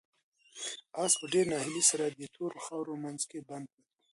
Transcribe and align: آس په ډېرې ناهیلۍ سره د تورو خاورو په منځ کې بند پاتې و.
آس 1.03 1.13
په 1.19 1.25
ډېرې 1.33 1.49
ناهیلۍ 1.53 1.83
سره 1.91 2.05
د 2.07 2.21
تورو 2.35 2.57
خاورو 2.65 2.93
په 2.97 3.01
منځ 3.03 3.21
کې 3.29 3.45
بند 3.49 3.65
پاتې 3.71 3.89
و. 3.99 4.01